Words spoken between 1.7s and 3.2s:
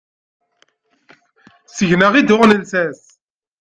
Seg-neɣ i d-uɣen llsas.